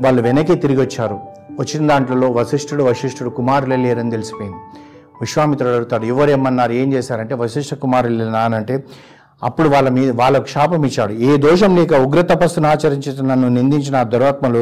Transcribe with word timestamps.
వాళ్ళు 0.00 0.22
వెనక్కి 0.22 0.54
తిరిగి 0.54 0.80
వచ్చారు. 0.80 1.18
వచ్చిన 1.60 1.88
దాంట్లో 1.88 2.30
వశిష్ఠుడు 2.30 2.84
వశిష్ఠుడు 2.84 3.30
కుమారులే 3.30 3.76
లేరని 3.76 4.10
తెలిసిపోయింది. 4.10 4.58
విశ్వామిత్రుడు 5.20 5.72
అడుగుతాడు 5.72 6.04
ఎవరేమన్నారు 6.04 6.72
ఏం 6.72 6.92
చేశారంటే 6.92 7.34
వశిష్ఠ 7.34 7.74
కుమారులు 7.74 8.24
నానంటే 8.24 8.84
అప్పుడు 9.42 9.68
వాళ్ళ 9.68 9.88
మీద 9.88 10.10
వాళ్ళకు 10.10 10.46
శాపం 10.46 10.84
ఇచ్చాడు. 10.84 11.12
ఏ 11.12 11.36
దోషం 11.36 11.76
లేక 11.76 11.92
ఉగ్ర 11.92 12.20
తపస్సును 12.20 12.68
ఆచరించిన 12.68 13.26
నన్ను 13.26 13.48
నిందించిన 13.48 13.96
ఆ 13.96 14.02
దురాత్మలు 14.02 14.58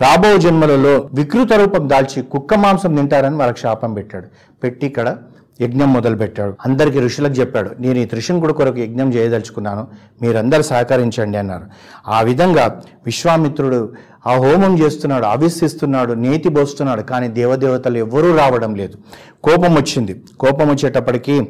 రాబో 0.00 0.36
జన్మలలో 0.36 1.08
వికృత 1.12 1.52
రూపం 1.52 1.88
దాల్చి 1.88 2.22
కుక్క 2.22 2.54
మాంసం 2.54 2.94
తింటారని 2.94 3.36
వాళ్ళకి 3.36 3.60
శాపం 3.60 3.94
పెట్టాడు. 3.94 4.26
పెట్టి 4.62 4.86
ఇక్కడ 4.86 5.16
యజ్ఞం 5.60 5.92
మొదలు 5.92 6.16
పెట్టాడు 6.16 6.54
అందరికీ 6.66 7.00
ఋషులకు 7.00 7.32
చెప్పాడు 7.32 7.70
నేను 7.80 7.98
ఈ 7.98 8.04
త్రిశంకుడు 8.04 8.52
కొరకు 8.52 8.78
యజ్ఞం 8.78 9.14
చేయదలుచుకున్నాను. 9.14 9.86
మీరందరూ 10.22 10.62
సహకరించండి 10.62 11.38
అన్నారు. 11.38 11.64
ఆ 12.08 12.20
విధంగా 12.20 12.80
విశ్వామిత్రుడు 13.06 13.92
ఆ 14.26 14.32
హోమం 14.32 14.78
చేస్తున్నాడు 14.78 15.24
అవిస్సిస్తున్నాడు 15.24 16.12
నేతి 16.12 16.48
పోస్తున్నాడు 16.48 17.02
కానీ 17.02 17.28
దేవదేవతలు 17.28 17.98
ఎవ్వరూ 17.98 18.36
రావడం 18.36 18.74
లేదు. 18.74 18.98
కోపం 19.44 19.74
వచ్చింది. 19.74 20.22
కోపం 20.40 20.68
వచ్చేటప్పటికి 20.68 21.48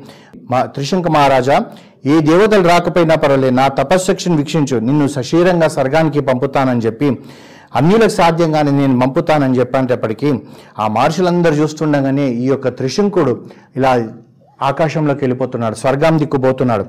మా 0.51 0.62
త్రిశంక 0.62 1.09
మహారాజా 1.09 1.64
ఏ 2.06 2.20
దేవతలు 2.20 2.69
రాకపోయినా 2.69 3.14
పర్వాలేదు 3.14 3.55
నా 3.55 3.69
తపశ్శక్తిని 3.69 4.37
వీక్షించు. 4.37 4.78
నిన్ను 4.78 5.09
సశీరంగా 5.09 5.69
స్వర్గానికి 5.69 6.20
పంపుతానని 6.20 6.80
చెప్పి 6.80 7.19
అన్యులకు 7.77 8.09
సాధ్యంగానే 8.09 8.70
నేను 8.70 9.00
పంపుతానని 9.00 9.59
చెప్పేటప్పటికీ 9.59 10.33
ఆ 10.78 10.89
మహర్షులందరూ 10.89 11.55
చూస్తుండగానే 11.55 12.28
ఈ 12.28 12.47
యొక్క 12.47 12.69
త్రిశంకుడు 12.69 13.45
ఇలా 13.77 14.09
ఆకాశంలోకి 14.62 15.20
వెళ్ళిపోతున్నాడు 15.20 15.74
స్వర్గం 15.74 16.19
దిక్కుపోతున్నాడు. 16.19 16.84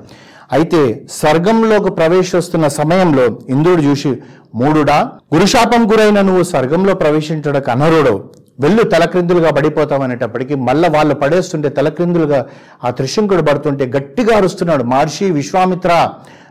అయితే 0.52 0.80
స్వర్గంలోకి 1.10 1.90
ప్రవేశిస్తున్న 1.90 2.68
సమయంలో 2.68 3.24
ఇంద్రుడు 3.48 3.82
చూసి 3.82 4.10
మూడుడా 4.54 4.96
గురుశాపం 5.34 5.82
గురైన 5.92 6.20
నువ్వు 6.20 6.42
స్వర్గంలో 6.42 6.94
ప్రవేశించడానికి 6.94 7.70
అనరుడు 7.70 8.14
వెళ్ళు 8.60 8.82
తలక్రిందులుగా 8.82 9.50
పడిపోతావు 9.50 10.02
అనేటప్పటికీ 10.02 10.54
మళ్ళీ 10.54 10.88
వాళ్ళు 10.88 11.14
పడేస్తుంటే 11.14 11.68
తలక్రిందులుగా 11.68 12.40
ఆ 12.84 12.90
త్రిశంకుడు 12.90 13.42
పడుతుంటే 13.42 13.84
గట్టిగా 13.96 14.36
అరుస్తున్నాడు 14.36 14.84
మహర్షి 14.84 15.30
విశ్వామిత్ర 15.30 15.92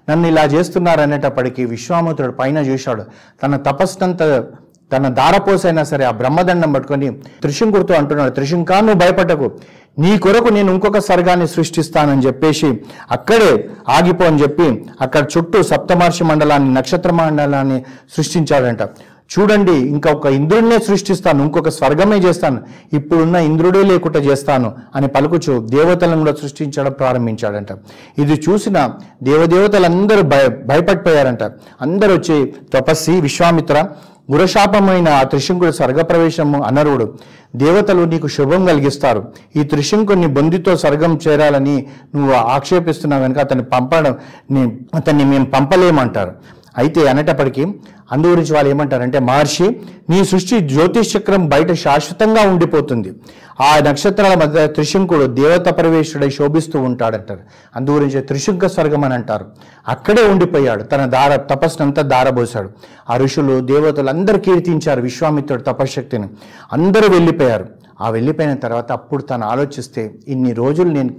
నన్ను 0.09 0.27
ఇలా 0.27 0.43
చేస్తున్నారు 0.43 1.01
అనేటప్పటికీ 1.01 1.65
విశ్వామిత్రుడు 1.65 2.31
పైన 2.31 2.57
చూశాడు. 2.57 3.03
తన 3.43 3.55
తపస్సంతా 3.55 4.27
తన 4.91 5.07
దారపోసైనా 5.19 5.83
సరే 5.91 6.03
ఆ 6.03 6.13
బ్రహ్మదండం 6.21 6.71
పట్టుకొని 6.73 7.09
త్రిశంకుడితో 7.43 7.93
అంటున్నాడు 7.93 8.33
త్రిశంకా 8.37 8.79
నువ్వు 8.79 8.99
భయపడకు. 9.03 9.47
నీ 10.01 10.11
కొరకు 10.23 10.49
నేను 10.53 10.69
ఇంకొక 10.73 10.99
స్వర్గాన్ని 11.07 11.47
సృష్టిస్తానని 11.47 12.25
చెప్పేసి 12.25 12.69
అక్కడే 13.15 13.51
ఆగిపో 13.89 14.23
అని 14.25 14.41
చెప్పి 14.43 14.67
అక్కడ 15.01 15.23
చుట్టూ 15.33 15.63
సప్తమహర్షి 15.63 16.23
మండలాన్ని 16.23 16.73
నక్షత్ర 16.73 17.11
మండలాన్ని 17.11 17.79
సృష్టించాడంట. 18.15 18.83
చూడండి 19.33 19.71
ఇంకొక 19.71 20.27
ఇంద్రుడినే 20.37 20.77
సృష్టిస్తాను 20.77 21.41
ఇంకొక 21.43 21.69
స్వర్గమే 21.69 22.17
చేస్తాను. 22.17 22.59
ఇప్పుడున్న 22.97 23.35
ఇంద్రుడే 23.49 23.83
లేకుండా 23.83 24.19
చేస్తాను 24.19 24.69
అని 24.95 25.07
పలుకుచు 25.07 25.53
దేవతలను 25.75 26.17
కూడా 26.17 26.33
సృష్టించడం 26.41 26.91
ప్రారంభించాడంట. 26.91 27.71
ఇది 28.23 28.35
చూసిన 28.45 28.77
దేవదేవతలందరూ 29.23 30.23
భయ 30.33 30.47
భయపడిపోయారంట. 30.71 31.43
అందరూ 31.81 32.13
వచ్చి 32.13 32.37
తపస్సి 32.73 33.15
విశ్వామిత్ర 33.27 33.77
గురశాపమైన 34.31 35.09
ఆ 35.09 35.23
త్రిశంకుడు 35.23 35.71
స్వర్గప్రవేశము 35.71 36.63
అనరుడు. 36.63 37.13
దేవతలు 37.55 38.03
నీకు 38.03 38.27
శుభం 38.27 38.65
కలిగిస్తారు. 38.65 39.21
ఈ 39.55 39.63
త్రిశంకుడిని 39.63 40.27
బొందితో 40.27 40.77
స్వర్గం 40.77 41.19
చేరాలని 41.27 41.85
నువ్వు 42.15 42.33
ఆక్షేపిస్తున్నావు 42.33 43.23
కనుక 43.23 43.37
అతన్ని 43.37 43.65
పంపడం 43.65 44.15
అతన్ని 44.93 45.25
మేము 45.25 45.45
పంపలేమంటారు. 45.45 46.31
అయితే 46.77 47.07
అనేటప్పటికీ 47.07 47.65
అందు 48.11 48.27
గురించి 48.27 48.53
వాళ్ళు 48.53 48.69
ఏమంటారంటే 48.69 49.19
మహర్షి 49.19 49.81
నీ 50.09 50.25
సృష్టి 50.25 50.59
జ్యోతిష్ 50.59 51.17
చక్రం 51.17 51.49
బయట 51.49 51.71
శాశ్వతంగా 51.71 52.41
ఉండిపోతుంది. 52.41 53.13
ఆ 53.61 53.79
నక్షత్రాల 53.79 54.33
మధ్య 54.33 54.67
త్రిశంకుడు 54.67 55.25
దేవత 55.25 55.77
ప్రవేశుడై 55.77 56.29
శోభిస్తూ 56.29 56.81
ఉంటాడంటారు. 56.81 57.39
అందు 57.75 57.91
గురించి 57.91 58.21
త్రిశంక 58.21 58.65
స్వర్గం 58.65 59.03
అని 59.03 59.13
అంటారు. 59.13 59.45
అక్కడే 59.87 60.23
ఉండిపోయాడు. 60.23 60.83
తన 60.83 61.05
దార 61.05 61.35
తపస్సునంతా 61.35 62.01
దారబోసాడు. 62.01 62.69
ఆ 63.09 63.17
ఋషులు 63.17 63.59
దేవతలు 63.59 64.09
అందరూ 64.09 64.37
కీర్తించారు 64.37 65.01
విశ్వామిత్రుడు 65.01 65.61
తపశ్శక్తిని. 65.61 66.27
అందరూ 66.73 67.09
వెళ్ళిపోయారు. 67.09 67.65
ఆ 68.01 68.09
వెళ్ళిపోయిన 68.09 68.53
తర్వాత 68.53 68.91
అప్పుడు 68.91 69.21
తను 69.21 69.47
ఆలోచిస్తే 69.47 70.11
ఇన్ని 70.27 70.53
రోజులు 70.53 70.89
నేను 70.89 71.09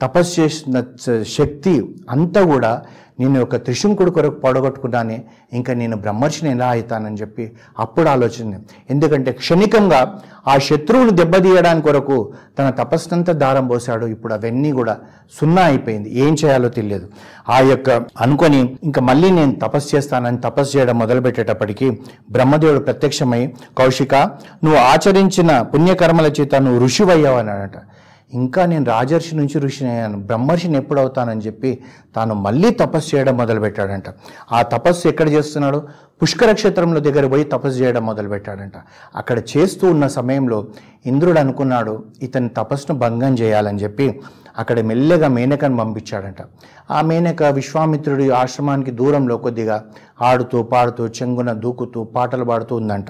తపస్సు 0.00 0.40
చేసిన 0.40 0.82
శక్తి 1.22 1.84
అంతా 2.10 2.42
కూడా 2.42 2.82
నేను 3.20 3.42
ఒక 3.42 3.56
త్రిశంకుడు 3.56 4.10
కొరకు 4.10 4.40
పడగొట్టుకున్నానే. 4.40 5.22
ఇంకా 5.52 5.74
నేను 5.74 5.96
బ్రహ్మర్షిని 5.96 6.50
ఎలా 6.50 6.68
అవుతానని 6.68 7.16
చెప్పి 7.16 7.52
అప్పుడు 7.78 8.08
ఆలోచన 8.08 8.58
ఎందుకంటే 8.90 9.32
క్షణికంగా 9.32 10.20
ఆ 10.48 10.58
శత్రువును 10.58 11.10
దెబ్బతీయడానికి 11.10 11.86
కొరకు 11.86 12.32
తన 12.58 12.70
తపస్సంతా 12.70 13.32
దారం 13.32 13.68
పోశాడు. 13.68 14.06
ఇప్పుడు 14.06 14.34
అవన్నీ 14.34 14.72
కూడా 14.72 14.96
సున్నా 15.40 15.62
అయిపోయింది. 15.62 16.18
ఏం 16.18 16.36
చేయాలో 16.44 16.68
తెలియదు. 16.68 17.08
ఆ 17.48 17.60
యొక్క 17.60 17.90
అనుకొని 18.20 18.76
ఇంకా 18.82 19.00
మళ్ళీ 19.00 19.30
నేను 19.30 19.54
తపస్సు 19.54 19.96
చేస్తానని 19.96 20.38
తపస్సు 20.38 20.76
చేయడం 20.76 20.98
మొదలుపెట్టేటప్పటికీ 20.98 21.90
బ్రహ్మదేవుడు 22.30 22.78
ప్రత్యక్షమై 22.78 23.52
కౌశిక 23.78 24.14
నువ్వు 24.64 24.80
ఆచరించిన 24.80 25.62
పుణ్యకర్మల 25.62 26.26
చేత 26.40 26.54
నువ్వు 26.54 26.84
ఋషివయ్యావు 26.84 27.38
అన్నాడట 27.38 27.78
ఇంకా 28.34 28.66
నేను 28.66 28.84
రాజర్షి 28.84 29.36
నుంచి 29.36 29.58
ఋషిని 29.58 29.90
అయ్యాను. 29.90 30.18
బ్రహ్మర్షిని 30.20 30.76
ఎప్పుడు 30.76 31.00
అవుతానని 31.00 31.40
చెప్పి 31.40 31.78
తాను 32.16 32.34
మళ్ళీ 32.34 32.70
తపస్సు 32.70 33.16
చేయడం 33.16 33.36
మొదలుపెట్టాడంట. 33.36 34.04
ఆ 34.52 34.62
తపస్సు 34.62 35.08
ఎక్కడ 35.08 35.28
చేస్తున్నాడు? 35.28 35.88
పుష్కర 36.22 36.52
క్షేత్రంలో 36.52 37.00
దగ్గర 37.00 37.26
పోయి 37.26 37.44
తపస్సు 37.44 37.78
చేయడం 37.78 38.06
మొదలుపెట్టాడంట. 38.06 38.72
అక్కడ 39.16 39.42
చేస్తూ 39.56 39.90
ఉన్న 39.90 40.06
సమయంలో 40.06 40.66
ఇంద్రుడు 41.06 41.38
అనుకున్నాడు 41.38 42.04
ఇతని 42.22 42.48
తపస్సును 42.48 42.98
భంగం 42.98 43.34
చేయాలని 43.34 43.78
చెప్పి 43.78 44.20
అక్కడ 44.58 44.80
మెల్లగా 44.80 45.28
మేనకను 45.28 45.76
పంపించాడంట. 45.76 46.36
ఆ 46.90 47.00
మేనక 47.00 47.42
విశ్వామిత్రుడి 47.42 48.30
ఆశ్రమానికి 48.30 48.90
దూరంలో 48.90 49.36
కొద్దిగా 49.36 49.84
ఆడుతూ 50.22 50.62
పాడుతూ 50.62 51.06
చెంగున 51.06 51.52
దూకుతూ 51.52 52.04
పాటలు 52.04 52.44
పాడుతూ 52.44 52.76
ఉందంట. 52.76 53.06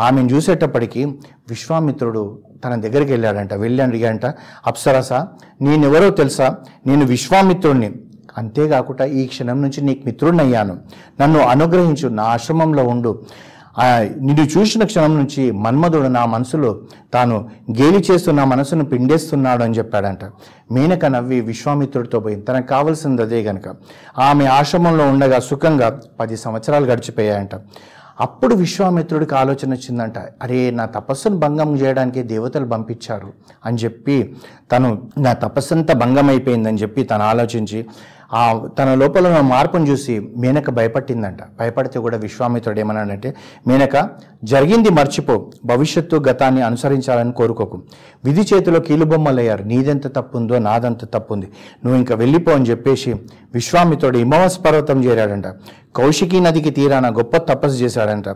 ఆమెను 0.00 0.28
చూసేటప్పటికీ 0.28 1.04
విశ్వామిత్రుడు 1.48 2.38
తన 2.64 2.74
దగ్గరికి 2.74 3.12
వెళ్ళాడంట 3.12 3.54
వెళ్ళి 3.54 3.82
అడిగాడంట 3.82 4.26
అప్సరస 4.66 5.12
నేనెవరో 5.62 6.10
తెలుసా? 6.10 6.56
నేను 6.86 7.04
విశ్వామిత్రుడిని 7.06 7.92
అంతేకాకుండా 8.38 9.04
ఈ 9.04 9.26
క్షణం 9.26 9.62
నుంచి 9.62 9.80
నీకు 9.80 10.02
మిత్రుడినయ్యాను 10.06 10.78
నన్ను 11.20 11.40
అనుగ్రహించు 11.40 12.08
నా 12.08 12.22
ఆశ్రమంలో 12.22 12.84
ఉండు. 12.84 13.22
నిన్ను 14.20 14.58
చూసిన 14.58 14.84
క్షణం 14.84 15.18
నుంచి 15.18 15.50
మన్మధుడు 15.50 16.08
నా 16.08 16.24
మనసులో 16.26 16.80
తాను 17.14 17.36
గేలి 17.78 18.04
చేస్తూ 18.10 18.32
నా 18.32 18.44
మనసును 18.44 18.84
పిండేస్తున్నాడు 18.84 19.62
అని 19.64 19.74
చెప్పాడంట. 19.74 20.24
మేనక 20.72 21.04
నవ్వి 21.04 21.40
విశ్వామిత్రుడితో 21.40 22.20
పోయింది. 22.20 22.44
తనకు 22.44 22.66
కావలసింది 22.66 23.22
అదే 23.22 23.40
గనక. 23.42 23.74
ఆమె 24.18 24.44
ఆశ్రమంలో 24.46 25.04
ఉండగా 25.08 25.38
సుఖంగా 25.40 26.00
పది 26.20 26.36
సంవత్సరాలు 26.36 26.86
గడిచిపోయాయంట. 26.86 27.54
అప్పుడు 28.18 28.54
విశ్వామిత్రుడికి 28.54 29.34
ఆలోచన 29.34 29.68
వచ్చిందంట 29.70 30.18
అరే 30.42 30.70
నా 30.70 30.84
తపస్సును 30.84 31.36
భంగం 31.36 31.70
చేయడానికి 31.76 32.22
దేవతలు 32.22 32.66
పంపించారు 32.66 33.30
అని 33.64 33.78
చెప్పి 33.78 34.16
తను 34.72 34.88
నా 35.18 35.32
తపస్సంతా 35.32 35.94
భంగం 35.94 36.28
అయిపోయిందని 36.28 36.76
చెప్పి 36.76 37.02
తను 37.04 37.24
ఆలోచించి 37.24 37.80
ఆ 38.34 38.66
తన 38.78 38.94
లోపల 38.94 39.26
ఉన్న 39.26 39.40
మార్పును 39.40 39.84
చూసి 39.84 40.28
మేనక 40.36 40.70
భయపట్టిందంట. 40.70 41.38
భయపడితే 41.60 41.98
కూడా 41.98 42.16
విశ్వామిత్రుడు 42.16 42.80
ఏమన్నాడంటే 42.80 43.34
మేనక 43.68 44.10
జరిగింది 44.44 44.90
మర్చిపో. 44.90 45.50
భవిష్యత్తు 45.64 46.16
గతాన్ని 46.16 46.62
అనుసరించాలని 46.62 47.32
కోరుకోకు. 47.32 47.82
విధి 48.24 48.54
చేతిలో 48.54 48.80
కీలుబొమ్మలయ్యారు. 48.80 49.64
నీదెంత 49.64 50.06
తప్పు 50.16 50.36
ఉందో 50.36 50.58
నాదంత 50.58 51.04
తప్పు 51.04 51.32
ఉంది 51.34 51.48
నువ్వు 51.84 51.98
ఇంకా 51.98 52.14
వెళ్ళిపో 52.14 52.52
అని 52.52 52.64
చెప్పేసి 52.64 53.12
విశ్వామిత్రుడు 53.54 54.18
హిమవస్ 54.18 54.58
పర్వతం 54.64 55.04
చేరాడంట. 55.04 55.46
కౌశికీ 55.96 56.40
నదికి 56.40 56.70
తీరాన 56.70 57.16
గొప్ప 57.18 57.36
తపస్సు 57.36 57.78
చేశాడంట. 57.82 58.28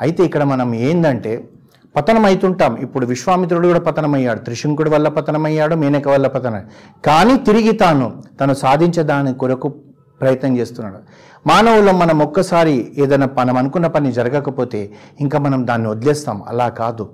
అయితే 0.00 0.24
ఇక్కడ 0.24 0.42
మనం 0.42 0.74
ఏంటంటే 0.74 1.48
పతనం 1.96 2.24
అవుతుంటాం 2.24 2.76
ఇప్పుడు 2.76 3.06
విశ్వామిత్రుడు 3.06 3.66
కూడా 3.66 3.78
పతనమయ్యాడు. 3.78 4.38
త్రిశంకుడి 4.38 4.90
వల్ల 4.90 5.08
పతనమయ్యాడు 5.08 5.74
మేనక 5.74 6.08
వల్ల 6.08 6.26
పతనం 6.26 6.62
కానీ 7.04 7.36
తిరిగి 7.36 7.72
తాను 7.72 8.22
తను 8.40 8.54
సాధించదాని 8.54 9.34
కొరకు 9.34 9.68
ప్రయత్నం 10.20 10.56
చేస్తున్నాడు. 10.56 10.98
మానవులు 11.46 11.92
మనం 11.92 12.18
ఒక్కసారి 12.18 12.92
ఏదైనా 12.98 13.28
మనం 13.38 13.56
అనుకున్న 13.56 13.86
పని 13.86 14.12
జరగకపోతే 14.12 14.92
ఇంకా 15.20 15.38
మనం 15.38 15.66
దాన్ని 15.66 15.88
వదిలేస్తాం. 15.88 16.42
అలా 16.48 16.68
కాదు. 16.68 17.08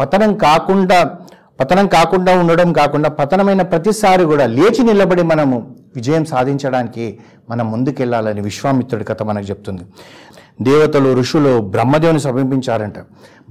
పతనం 0.00 0.36
కాకుండా 0.36 1.16
పతనం 1.60 1.86
కాకుండా 1.86 2.38
ఉండడం 2.38 2.72
కాకుండా 2.72 3.08
పతనమైన 3.08 3.62
ప్రతిసారి 3.62 4.24
కూడా 4.24 4.46
లేచి 4.46 4.82
నిలబడి 4.82 5.22
మనము 5.22 5.76
విజయం 5.94 6.24
సాధించడానికి 6.24 7.18
మనం 7.50 7.70
ముందుకెళ్ళాలని 7.70 8.40
విశ్వామిత్రుడి 8.40 9.04
కథ 9.04 9.22
మనకు 9.22 9.46
చెప్తుంది. 9.50 9.82
దేవతలు 10.60 11.14
ఋషులు 11.14 11.60
బ్రహ్మదేవుని 11.60 12.20
సమీపించారంట. 12.20 12.94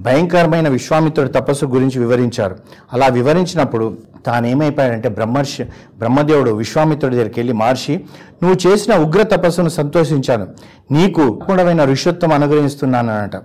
భయంకరమైన 0.00 0.68
విశ్వామిత్రుడి 0.68 1.32
తపస్సు 1.32 1.66
గురించి 1.66 1.98
వివరించారు. 1.98 2.56
అలా 2.92 3.06
వివరించినప్పుడు 3.06 3.98
తానేమైపోయాడంటే 4.26 5.08
బ్రహ్మర్షి 5.08 5.64
బ్రహ్మదేవుడు 5.98 6.50
విశ్వామిత్రుడి 6.50 7.16
దగ్గరికి 7.16 7.40
వెళ్ళి 7.40 7.52
మహర్షి 7.52 8.00
నువ్వు 8.42 8.68
చేసిన 8.68 8.94
ఉగ్ర 8.94 9.22
తపస్సును 9.22 9.68
సంతోషించాను. 9.68 10.46
నీకు 10.90 11.42
కూడమైన 11.46 11.84
ఋషత్వం 11.84 12.32
అనుగ్రహిస్తున్నానట. 12.32 13.36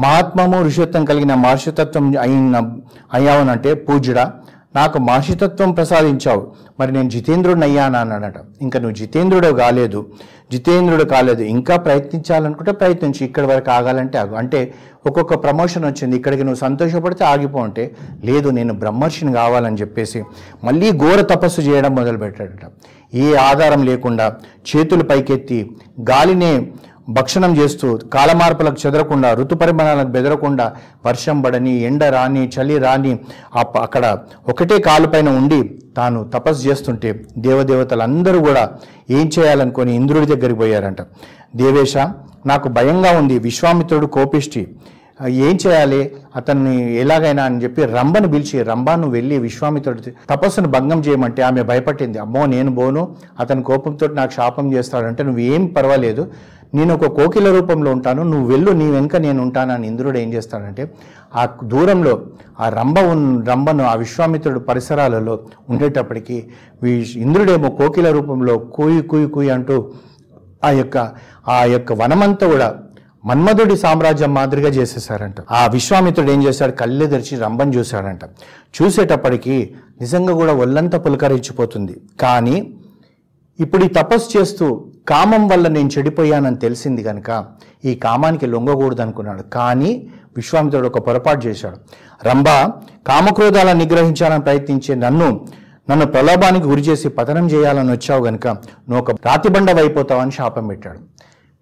మహాత్మము 0.00 0.62
ఋషిత్వం 0.62 1.04
కలిగిన 1.04 1.34
మహర్షితత్వం 1.34 2.14
అయిన 2.20 2.62
అయ్యావనంటే 3.14 3.74
పూజ్యుడా? 3.74 4.32
నాకు 4.76 4.98
మహర్షితత్వం 4.98 5.72
ప్రసాదించావు. 5.72 6.52
మరి 6.80 6.92
నేను 6.92 7.10
జితేంద్రుడిని 7.10 7.64
అయ్యానా 7.66 7.98
అన్నాడట. 7.98 8.34
ఇంకా 8.62 8.80
నువ్వు 8.80 8.96
జితేంద్రుడు 8.96 9.46
కాలేదు. 9.46 10.06
జితేంద్రుడు 10.52 11.04
కాలేదు. 11.04 11.42
ఇంకా 11.42 11.76
ప్రయత్నించాలనుకుంటే 11.76 12.72
ప్రయత్నించి. 12.72 13.26
ఇక్కడి 13.26 13.46
వరకు 13.46 13.70
ఆగాలంటే 13.70 14.18
ఆగు. 14.18 14.34
అంటే 14.34 14.74
ఒక్కొక్క 15.06 15.34
ప్రమోషన్ 15.34 15.84
వచ్చింది. 15.84 16.16
ఇక్కడికి 16.16 16.42
నువ్వు 16.44 16.58
సంతోషపడితే 16.58 17.24
ఆగిపో 17.24 17.60
అంటే 17.60 17.96
లేదు 18.24 18.48
నేను 18.48 18.74
బ్రహ్మర్షిని 18.74 19.32
కావాలని 19.32 19.76
చెప్పేసి 19.76 20.24
మళ్ళీ 20.64 20.90
ఘోర 20.90 21.20
తపస్సు 21.20 21.60
చేయడం 21.60 21.94
మొదలుపెట్టాడట. 21.94 22.70
ఏ 23.14 23.34
ఆధారం 23.34 23.82
లేకుండా 23.82 24.34
చేతులు 24.76 25.02
పైకెత్తి 25.02 25.76
గాలినే 26.00 26.72
భక్షణం 27.08 27.52
చేస్తూ 27.56 27.88
కాలమార్పులకు 28.14 28.78
చెదరకుండా 28.86 29.28
ఋతు 29.34 29.54
పరిమాణాలకు 29.54 30.10
బెదరకుండా 30.16 30.66
వర్షం 31.06 31.42
పడని 31.42 31.72
ఎండ 31.80 32.04
రాని 32.04 32.42
చలి 32.54 32.78
రాని 32.78 33.12
అక్కడ 33.84 34.04
ఒకటే 34.48 34.78
కాలుపైన 34.78 35.28
ఉండి 35.40 35.60
తాను 35.96 36.18
తపస్సు 36.34 36.68
చేస్తుంటే 36.68 37.10
దేవదేవతలందరూ 37.38 38.40
కూడా 38.40 38.64
ఏం 39.10 39.30
చేయాలనుకొని 39.38 39.94
ఇంద్రుడి 39.94 40.26
దగ్గరికి 40.26 40.58
పోయారంట. 40.58 41.00
దేవేశ 41.56 41.96
నాకు 42.46 42.68
భయంగా 42.68 43.10
ఉంది 43.18 43.38
విశ్వామిత్రుడు 43.38 44.06
కోపిష్టి. 44.06 44.62
ఏం 45.46 45.58
చేయాలి? 45.66 46.00
అతన్ని 46.36 46.74
ఎలాగైనా 46.94 47.44
అని 47.44 47.62
చెప్పి 47.62 47.84
రంభను 47.84 48.28
పిలిచి 48.28 48.62
రంభాను 48.62 49.06
వెళ్ళి 49.08 49.38
విశ్వామిత్రుడి 49.38 50.12
తపస్సును 50.30 50.68
భంగం 50.68 51.00
చేయమంటే 51.00 51.42
ఆమె 51.42 51.62
భయపట్టింది. 51.62 52.18
అమ్మో 52.18 52.46
నేను 52.46 52.70
బోను 52.70 53.02
అతని 53.40 53.62
కోపంతో 53.62 54.06
నాకు 54.06 54.32
శాపం 54.32 54.72
చేస్తాడంటే 54.72 55.22
నువ్వేం 55.22 55.66
పర్వాలేదు. 55.66 56.24
నేను 56.74 56.94
ఒక 56.94 57.06
కోకిల 57.06 57.60
రూపంలో 57.60 57.92
ఉంటాను 57.92 58.22
నువ్వు 58.22 58.46
వెళ్ళు 58.46 58.70
నీ 58.70 58.90
వెనుక 58.90 59.16
నేను 59.16 59.42
ఉంటానని 59.42 59.86
ఇంద్రుడు 59.86 60.18
ఏం 60.18 60.32
చేస్తాడంటే 60.32 60.90
ఆ 61.34 61.48
దూరంలో 61.64 62.22
ఆ 62.60 62.68
రంభ 62.68 62.98
రంభను 63.50 63.84
ఆ 63.84 63.94
విశ్వామిత్రుడు 63.94 64.58
పరిసరాలలో 64.58 65.40
ఉండేటప్పటికీ 65.68 66.44
వి- 66.82 67.18
ఇంద్రుడేమో 67.18 67.70
కోకిల 67.70 68.10
రూపంలో 68.10 68.58
కూయి 68.58 69.02
కూయి 69.02 69.26
కూయి 69.26 69.50
అంటూ 69.50 69.92
ఆ 70.64 70.70
యొక్క 70.70 71.12
ఆ 71.48 71.64
యొక్క 71.64 71.92
వనమంతా 71.92 72.46
కూడా 72.46 72.76
మన్మధుడి 73.24 73.76
సామ్రాజ్యం 73.76 74.34
మాదిరిగా 74.34 74.68
చేసేసారంట. 74.68 75.34
ఆ 75.50 75.66
విశ్వామిత్రుడు 75.66 76.30
ఏం 76.30 76.44
చేశాడు? 76.44 76.72
కళ్ళు 76.72 77.06
తెరిచి 77.06 77.36
రంభం 77.36 77.74
చూశాడంట. 77.74 78.24
చూసేటప్పటికీ 78.82 79.74
నిజంగా 80.00 80.34
కూడా 80.34 80.54
ఒళ్ళంతా 80.54 80.98
పులకరించిపోతుంది. 80.98 82.00
కానీ 82.20 82.74
ఇప్పుడు 83.60 83.84
ఈ 83.84 83.88
తపస్సు 83.88 84.38
చేస్తూ 84.38 84.87
కామం 85.08 85.48
వల్ల 85.48 85.68
నేను 85.68 85.90
చెడిపోయానని 85.98 86.56
తెలిసింది 86.56 87.02
కనుక 87.02 87.44
ఈ 87.84 87.94
కామానికి 87.94 88.46
లొంగకూడదు 88.46 89.02
అనుకున్నాడు 89.02 89.42
కానీ 89.42 90.08
విశ్వామిత్రుడు 90.36 90.86
ఒక 90.86 90.98
పొరపాటు 90.98 91.46
చేశాడు. 91.46 91.76
రంభ 92.28 92.48
కామక్రోధాలను 93.08 93.78
నిగ్రహించాలని 93.78 94.42
ప్రయత్నించే 94.42 94.94
నన్ను 94.94 95.28
నన్ను 95.90 96.06
ప్రలోభానికి 96.06 96.66
గురి 96.66 96.80
చేసి 96.80 97.08
పతనం 97.08 97.46
చేయాలని 97.46 97.92
వచ్చావు 97.92 98.26
గనుక 98.26 98.46
నువ్వు 98.88 98.98
ఒక 98.98 99.10
రాతిబండవైపోతావని 99.10 100.32
శాపం 100.32 100.66
పెట్టాడు. 100.66 100.98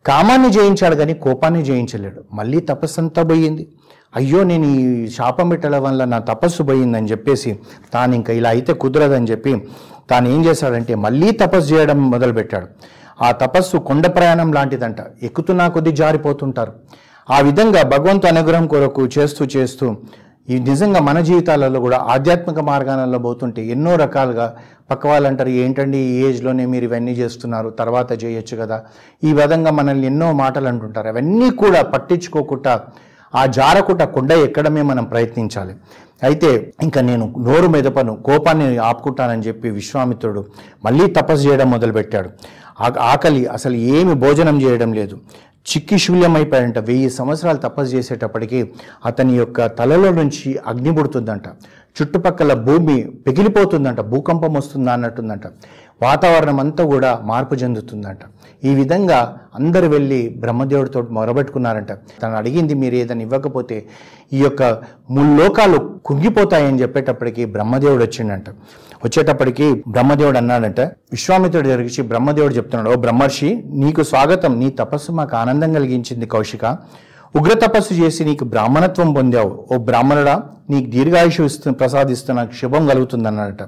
కామాన్ని 0.06 0.50
జయించాడు 0.52 0.96
కానీ 0.96 1.14
కోపాన్ని 1.14 1.64
జయించలేడు. 1.64 2.22
మళ్ళీ 2.32 2.60
తపస్సు 2.60 3.00
అంతా 3.00 3.22
పోయింది. 3.22 3.68
అయ్యో 4.16 4.44
నేను 4.44 4.66
ఈ 4.66 5.08
శాపం 5.10 5.48
పెట్టడం 5.48 5.82
వల్ల 5.82 6.04
నా 6.04 6.18
తపస్సు 6.18 6.62
పోయిందని 6.62 7.06
చెప్పేసి 7.06 7.58
తాను 7.94 8.14
ఇంకా 8.14 8.32
ఇలా 8.32 8.50
అయితే 8.50 8.72
కుదరదని 8.72 9.26
చెప్పి 9.26 9.68
తాను 10.10 10.28
ఏం 10.28 10.44
చేశాడంటే 10.44 10.94
మళ్ళీ 10.94 11.30
తపస్సు 11.30 11.74
చేయడం 11.74 12.10
మొదలుపెట్టాడు. 12.10 12.66
ఆ 13.22 13.30
తపస్సు 13.30 13.76
కొండ 13.76 14.06
ప్రయాణం 14.06 14.52
లాంటిదంట. 14.52 14.96
ఎక్కుతున్నా 15.22 15.68
కొద్దీ 15.68 15.92
జారిపోతుంటారు. 15.92 16.72
ఆ 17.30 17.40
విధంగా 17.40 17.82
భగవంతు 17.82 18.26
అనుగ్రహం 18.26 18.66
కొరకు 18.66 19.08
చేస్తూ 19.18 19.44
చేస్తూ 19.44 19.96
ఈ 20.50 20.58
నిజంగా 20.58 21.00
మన 21.00 21.20
జీవితాలలో 21.20 21.80
కూడా 21.80 21.96
ఆధ్యాత్మిక 21.96 22.58
మార్గాలలో 22.58 23.18
పోతుంటే 23.18 23.66
ఎన్నో 23.66 23.96
రకాలుగా 23.96 24.56
పక్క 24.90 25.06
వాళ్ళు 25.06 25.28
అంటారు 25.28 25.48
ఏంటండి 25.48 25.98
ఈ 25.98 26.24
ఏజ్లోనే 26.24 26.66
మీరు 26.66 26.84
ఇవన్నీ 26.84 27.12
చేస్తున్నారు 27.12 27.70
తర్వాత 27.70 28.24
చేయొచ్చు 28.24 28.56
కదా? 28.56 28.82
ఈ 29.24 29.32
విధంగా 29.32 29.70
మనల్ని 29.70 30.06
ఎన్నో 30.06 30.32
మాటలు 30.32 30.68
అంటుంటారు. 30.68 31.08
అవన్నీ 31.08 31.50
కూడా 31.50 31.82
పట్టించుకోకుండా 31.82 32.80
ఆ 33.34 33.46
జారకుట 33.46 34.02
కొండ 34.02 34.32
ఎక్కడమే 34.32 34.82
మనం 34.82 35.04
ప్రయత్నించాలి. 35.04 35.74
అయితే 36.22 36.72
ఇంకా 36.82 37.00
నేను 37.00 37.34
నోరు 37.38 37.68
మెదపను 37.68 38.16
కోపాన్ని 38.16 38.76
ఆపుకుంటానని 38.76 39.42
చెప్పి 39.42 39.70
విశ్వామిత్రుడు 39.70 40.44
మళ్ళీ 40.84 41.06
తపస్సు 41.06 41.48
చేయడం 41.48 41.70
మొదలుపెట్టాడు. 41.70 42.30
ఆకలి 43.00 43.46
అసలు 43.46 43.74
ఏమి 43.74 44.14
భోజనం 44.14 44.62
చేయడం 44.62 44.92
లేదు. 44.92 45.18
చిక్కి 45.66 45.98
శూల్యమైపోయాడంట. 45.98 46.78
వెయ్యి 46.78 47.10
సంవత్సరాలు 47.10 47.56
తపస్సు 47.56 47.96
చేసేటప్పటికి 47.96 48.72
అతని 49.04 49.36
యొక్క 49.36 49.66
తలలో 49.66 50.10
నుంచి 50.12 50.58
అగ్ని 50.66 50.94
పుడుతుందంట. 50.94 51.42
చుట్టుపక్కల 51.96 52.52
భూమి 52.52 53.10
పెగిలిపోతుందంట. 53.26 54.00
భూకంపం 54.00 54.54
వస్తుందా 54.54 54.92
అన్నట్టుందంట. 54.92 55.42
వాతావరణం 56.02 56.60
అంతా 56.60 56.84
కూడా 56.84 57.20
మార్పు 57.24 57.54
చెందుతుందంట. 57.54 58.18
ఈ 58.64 58.74
విధంగా 58.74 59.18
అందరు 59.54 59.86
వెళ్ళి 59.86 60.28
బ్రహ్మదేవుడితో 60.42 61.00
మొరబెట్టుకున్నారంట. 61.10 61.92
తను 61.92 62.36
అడిగింది 62.36 62.74
మీరు 62.74 62.94
ఏదైనా 62.94 63.22
ఇవ్వకపోతే 63.22 63.86
ఈ 64.32 64.38
యొక్క 64.38 64.62
ముల్లోకాలు 65.10 65.78
కుంగిపోతాయని 66.04 66.80
చెప్పేటప్పటికి 66.82 67.44
బ్రహ్మదేవుడు 67.44 68.02
వచ్చిండంట. 68.04 68.48
వచ్చేటప్పటికి 69.04 69.82
బ్రహ్మదేవుడు 69.88 70.38
అన్నాడంట 70.38 70.80
విశ్వామిత్రుడు 70.80 71.68
జరిగి 71.68 72.02
బ్రహ్మదేవుడు 72.02 72.54
చెప్తున్నాడు 72.54 72.90
ఓ 72.90 72.94
బ్రహ్మర్షి 72.94 73.62
నీకు 73.66 74.02
స్వాగతం 74.02 74.58
నీ 74.60 74.70
తపస్సు 74.70 75.12
మాకు 75.12 75.36
ఆనందం 75.36 75.72
కలిగించింది 75.72 76.26
కౌశిక. 76.26 76.64
ఉగ్ర 77.36 77.54
తపస్సు 77.66 77.94
చేసి 77.94 78.24
నీకు 78.24 78.44
బ్రాహ్మణత్వం 78.44 79.12
పొందావు. 79.12 79.64
ఓ 79.72 79.76
బ్రాహ్మణుడా 79.78 80.42
నీకు 80.70 80.90
దీర్ఘాయుషు 80.90 81.42
ఇస్తు 81.42 81.70
ప్రసాదిస్తూ 81.70 82.34
నాకు 82.34 82.52
శుభం 82.52 82.86
కలుగుతుంది 82.86 83.28
అన్నాడట 83.28 83.62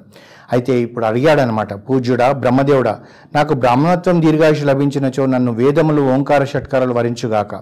అయితే 0.52 0.80
ఇప్పుడు 0.80 1.04
అడిగాడనమాట 1.04 1.72
పూజ్యుడా 1.72 2.32
బ్రహ్మదేవుడా 2.32 2.94
నాకు 3.34 3.54
బ్రాహ్మణత్వం 3.54 4.22
దీర్ఘాయుషు 4.22 4.64
లభించినచో 4.64 5.26
నన్ను 5.26 5.52
వేదములు 5.52 6.02
ఓంకార 6.14 6.44
షట్కారాలు 6.44 6.92
వరించుగాక. 6.92 7.54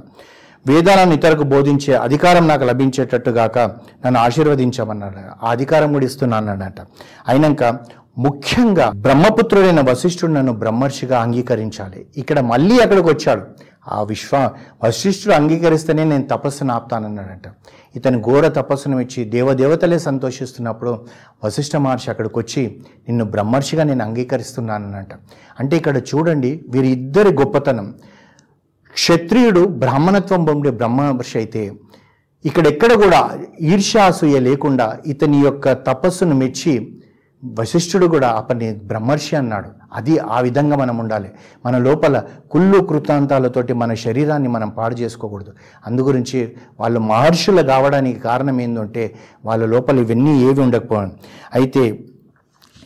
వేదాలను 0.66 1.12
ఇతరులకు 1.12 1.42
బోధించే 1.42 1.92
అధికారం 2.06 2.48
నాకు 2.48 2.64
లభించేటట్టుగాక 2.64 3.58
నన్ను 4.04 4.18
ఆశీర్వదించమన్నాడు. 4.20 5.20
ఆ 5.42 5.50
అధికారం 5.50 5.92
కూడా 5.92 6.04
ఇస్తున్నానట 6.04 6.80
అయినాక 7.28 7.64
ముఖ్యంగా 8.18 8.86
బ్రహ్మపుత్రుడైన 9.06 9.80
వశిష్ఠుడు 9.90 10.32
నన్ను 10.32 10.52
బ్రహ్మర్షిగా 10.52 11.16
అంగీకరించాలి. 11.18 12.06
ఇక్కడ 12.16 12.38
మళ్ళీ 12.52 12.76
అక్కడికి 12.84 13.08
వచ్చాడు. 13.08 13.42
ఆ 13.88 14.02
విశ్వ 14.02 14.50
వశిష్ఠుడు 14.84 15.34
అంగీకరిస్తేనే 15.34 16.04
నేను 16.04 16.26
తపస్సును 16.26 16.74
ఆపుతానన్నాడంట. 16.74 17.46
ఇతని 17.96 18.22
ఘోర 18.22 18.48
తపస్సును 18.48 19.00
ఇచ్చి 19.00 19.24
దేవదేవతలే 19.24 19.98
సంతోషిస్తున్నప్పుడు 19.98 21.06
వశిష్ఠ 21.44 21.76
మహర్షి 21.76 22.10
అక్కడికి 22.10 22.38
వచ్చి 22.38 22.66
నిన్ను 23.08 23.24
బ్రహ్మర్షిగా 23.24 23.84
నేను 23.84 24.04
అంగీకరిస్తున్నానన్నట 24.04 25.12
అంటే 25.60 25.76
ఇక్కడ 25.76 25.96
చూడండి 25.96 26.64
వీరిద్దరి 26.68 27.28
గొప్పతనం. 27.28 27.94
క్షత్రియుడు 28.94 29.60
బ్రాహ్మణత్వం 29.60 30.44
పొందే 30.44 30.70
బ్రహ్మర్షి 30.70 31.38
అయితే 31.38 31.72
ఇక్కడెక్కడ 32.44 32.92
కూడా 32.92 33.38
ఈర్ష్యాసూయ 33.60 34.38
లేకుండా 34.38 34.98
ఇతని 35.06 35.38
యొక్క 35.38 35.72
తపస్సును 35.72 36.34
మెచ్చి 36.34 36.96
వశిష్ఠుడు 37.44 38.06
కూడా 38.06 38.28
అతన్ని 38.28 38.74
బ్రహ్మర్షి 38.74 39.36
అన్నాడు. 39.36 39.70
అది 39.92 40.18
ఆ 40.18 40.40
విధంగా 40.40 40.76
మనం 40.76 40.98
ఉండాలి. 40.98 41.30
మన 41.66 41.78
లోపల 41.78 42.22
కుళ్ళు 42.50 42.80
కృతాంతాలతోటి 42.80 43.72
మన 43.72 43.94
శరీరాన్ని 43.94 44.48
మనం 44.48 44.68
పాడు 44.68 44.94
చేసుకోకూడదు. 44.94 45.52
అందుగురించి 45.86 46.52
వాళ్ళు 46.80 47.00
మహర్షులు 47.00 47.62
కావడానికి 47.62 48.20
కారణం 48.20 48.60
ఏంటంటే 48.60 49.14
వాళ్ళ 49.44 49.66
లోపల 49.66 49.98
ఇవన్నీ 49.98 50.42
ఏవి 50.42 50.60
ఉండకపోవడం. 50.60 51.12
అయితే 51.54 52.04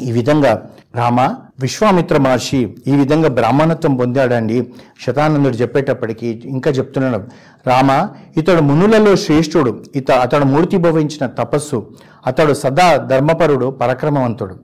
ఈ 0.01 0.13
విధంగా 0.13 0.71
రామ 0.97 1.35
విశ్వామిత్ర 1.61 2.17
మహర్షి 2.17 2.77
ఈ 2.87 2.97
విధంగా 2.97 3.29
బ్రాహ్మణత్వం 3.29 3.97
పొందాడండి. 3.97 4.73
శతానందుడు 5.07 5.55
చెప్పేటప్పటికీ 5.55 6.43
ఇంకా 6.45 6.71
చెప్తున్నాడు. 6.71 7.25
రామ 7.67 8.09
ఇతడు 8.37 8.61
మునులలో 8.61 9.17
శ్రేష్ఠుడు. 9.17 9.85
ఇత 9.97 10.11
అతడు 10.11 10.45
మూర్తి 10.45 10.77
భవించిన 10.77 11.27
తపస్సు. 11.27 11.91
అతడు 12.27 12.53
సదా 12.53 12.97
ధర్మపరుడు 12.97 13.71
పరక్రమవంతుడు. 13.71 14.57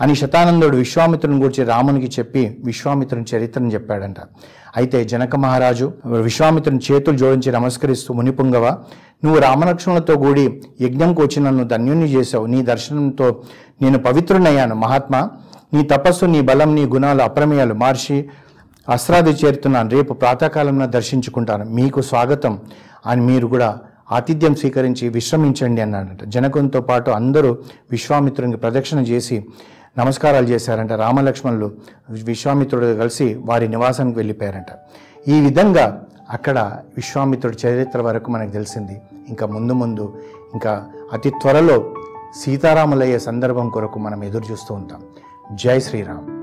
అని 0.00 0.14
శతానందుడు 0.16 0.76
విశ్వామిత్రుని 0.76 1.38
గురించి 1.38 1.64
రామునికి 1.64 2.08
చెప్పి 2.18 2.56
విశ్వామిత్రుని 2.64 3.36
చరిత్రను 3.36 3.70
చెప్పాడంట. 3.72 4.16
అయితే 4.76 5.04
జనక 5.04 5.36
మహారాజు 5.36 5.92
విశ్వామిత్రుని 6.06 6.80
చేతులు 6.92 7.16
జోడించి 7.16 7.52
నమస్కరిస్తూ 7.52 8.14
మునిపుంగవ 8.14 8.66
నువ్వు 9.24 9.40
రామలక్ష్మణులతో 9.40 10.16
కూడి 10.16 10.62
యజ్ఞంకు 10.80 11.22
వచ్చి 11.22 11.42
నన్ను 11.42 11.64
ధన్యుని 11.64 12.04
చేశావు. 12.04 12.46
నీ 12.46 12.62
దర్శనంతో 12.62 13.42
నేను 13.82 13.98
పవిత్రునయ్యాను 13.98 14.74
మహాత్మా 14.74 15.30
నీ 15.74 15.82
తపస్సు 15.82 16.24
నీ 16.24 16.40
బలం 16.40 16.74
నీ 16.74 16.84
గుణాలు 16.84 17.22
అప్రమేయాలు 17.22 17.74
మార్చి 17.74 18.28
అస్రాది 18.88 19.30
చేరుతున్నాను. 19.30 19.90
రేపు 19.90 20.12
ప్రాతకాలంలో 20.12 20.86
దర్శించుకుంటాను. 20.86 21.64
మీకు 21.64 22.00
స్వాగతం 22.00 22.58
అని 23.06 23.20
మీరు 23.20 23.46
కూడా 23.46 23.78
ఆతిథ్యం 24.12 24.54
స్వీకరించి 24.54 25.08
విశ్రమించండి 25.08 25.82
అన్నాడంట. 25.82 26.24
జనకంతో 26.24 26.80
పాటు 26.80 27.10
అందరూ 27.10 27.58
విశ్వామిత్రునికి 27.90 28.58
ప్రదక్షిణ 28.58 28.98
చేసి 28.98 29.44
నమస్కారాలు 29.98 30.46
చేశారంట 30.46 30.92
రామలక్ష్మణులు 30.92 31.72
విశ్వామిత్రుడు 32.10 32.94
కలిసి 32.94 33.34
వారి 33.34 33.68
నివాసానికి 33.68 34.18
వెళ్ళిపోయారంట. 34.18 34.66
ఈ 35.28 35.40
విధంగా 35.40 36.04
అక్కడ 36.30 36.78
విశ్వామిత్రుడి 36.96 37.66
చరిత్ర 37.66 38.00
వరకు 38.00 38.30
మనకు 38.30 38.50
తెలిసింది. 38.50 39.00
ఇంకా 39.28 39.46
ముందు 39.46 39.72
ముందు 39.72 40.18
ఇంకా 40.54 40.86
అతి 41.12 41.30
త్వరలో 41.30 41.94
సీతారాములయ్యే 42.36 43.18
సందర్భం 43.18 43.68
కొరకు 43.68 43.98
మనం 43.98 44.24
ఎదురు 44.24 44.52
చూస్తూ 44.52 44.74
ఉంటాం. 44.74 45.02
జై 45.52 45.80
శ్రీరామ్. 45.80 46.35